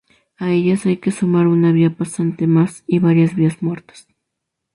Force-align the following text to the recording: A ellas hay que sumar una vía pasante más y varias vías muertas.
A 0.39 0.49
ellas 0.51 0.87
hay 0.87 0.97
que 0.97 1.11
sumar 1.11 1.45
una 1.45 1.71
vía 1.71 1.93
pasante 1.95 2.47
más 2.47 2.83
y 2.87 2.97
varias 2.97 3.35
vías 3.35 3.61
muertas. 3.61 4.07